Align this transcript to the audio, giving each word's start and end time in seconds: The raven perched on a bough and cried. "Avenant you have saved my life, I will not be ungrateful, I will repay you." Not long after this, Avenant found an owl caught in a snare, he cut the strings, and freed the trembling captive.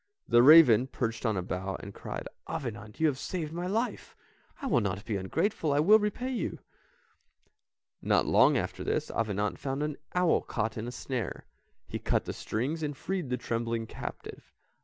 The 0.27 0.41
raven 0.41 0.87
perched 0.87 1.27
on 1.27 1.37
a 1.37 1.43
bough 1.43 1.77
and 1.79 1.93
cried. 1.93 2.27
"Avenant 2.47 2.99
you 2.99 3.05
have 3.05 3.19
saved 3.19 3.53
my 3.53 3.67
life, 3.67 4.15
I 4.59 4.65
will 4.65 4.81
not 4.81 5.05
be 5.05 5.15
ungrateful, 5.15 5.71
I 5.71 5.79
will 5.79 5.99
repay 5.99 6.31
you." 6.31 6.57
Not 8.01 8.25
long 8.25 8.57
after 8.57 8.83
this, 8.83 9.11
Avenant 9.11 9.59
found 9.59 9.83
an 9.83 9.97
owl 10.15 10.41
caught 10.41 10.75
in 10.75 10.87
a 10.87 10.91
snare, 10.91 11.45
he 11.87 11.99
cut 11.99 12.25
the 12.25 12.33
strings, 12.33 12.81
and 12.81 12.97
freed 12.97 13.29
the 13.29 13.37
trembling 13.37 13.85
captive. 13.85 14.51